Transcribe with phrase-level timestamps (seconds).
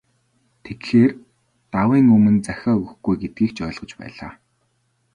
[0.63, 1.11] Тэгэхээр,
[1.73, 4.31] давын өмнө захиа өгөхгүй гэдгийг ч ойлгож байлаа.